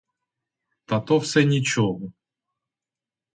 Та 0.85 0.99
то 0.99 1.17
все 1.17 1.45
нічого. 1.45 2.11